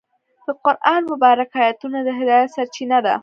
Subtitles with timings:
[0.45, 3.15] د قرآن مبارکه آیتونه د هدایت سرچینه دي.